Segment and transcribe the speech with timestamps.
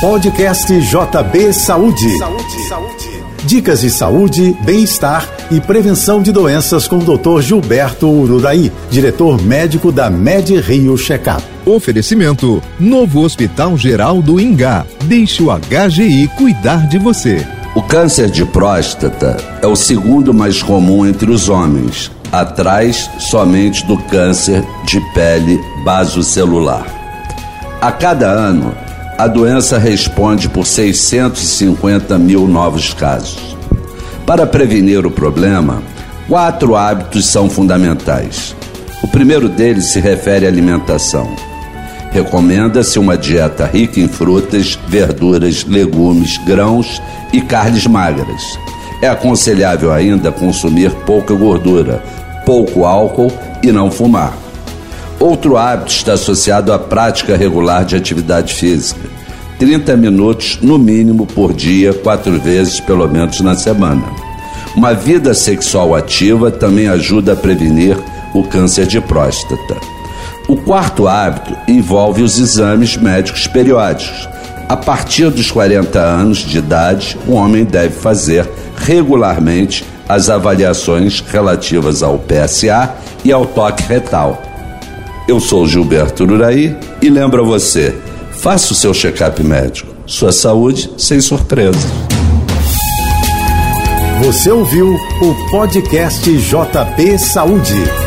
[0.00, 2.18] Podcast JB Saúde.
[2.18, 3.24] Saúde, saúde.
[3.46, 7.40] Dicas de saúde, bem-estar e prevenção de doenças com o Dr.
[7.40, 11.42] Gilberto Ururaí, diretor médico da Med Rio Checkup.
[11.64, 14.84] Oferecimento: Novo Hospital Geral do Ingá.
[15.04, 17.46] Deixe o HGI cuidar de você.
[17.74, 23.96] O câncer de próstata é o segundo mais comum entre os homens, atrás somente do
[23.96, 26.84] câncer de pele basocelular.
[27.80, 28.74] A cada ano,
[29.18, 33.56] a doença responde por 650 mil novos casos.
[34.26, 35.82] Para prevenir o problema,
[36.28, 38.54] quatro hábitos são fundamentais.
[39.02, 41.34] O primeiro deles se refere à alimentação.
[42.10, 47.00] Recomenda-se uma dieta rica em frutas, verduras, legumes, grãos
[47.32, 48.42] e carnes magras.
[49.00, 52.02] É aconselhável ainda consumir pouca gordura,
[52.44, 54.45] pouco álcool e não fumar.
[55.18, 59.08] Outro hábito está associado à prática regular de atividade física.
[59.58, 64.04] 30 minutos no mínimo por dia, quatro vezes pelo menos na semana.
[64.76, 67.96] Uma vida sexual ativa também ajuda a prevenir
[68.34, 69.76] o câncer de próstata.
[70.46, 74.28] O quarto hábito envolve os exames médicos periódicos.
[74.68, 82.02] A partir dos 40 anos de idade, o homem deve fazer regularmente as avaliações relativas
[82.02, 84.42] ao PSA e ao toque retal.
[85.28, 87.92] Eu sou Gilberto Uraí e lembro a você,
[88.30, 89.92] faça o seu check-up médico.
[90.06, 91.82] Sua saúde sem surpresas.
[94.22, 98.05] Você ouviu o podcast JP Saúde.